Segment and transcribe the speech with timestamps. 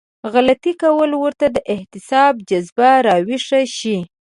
[0.33, 3.97] غلطي کول ورته د احتساب جذبه راويښه شي.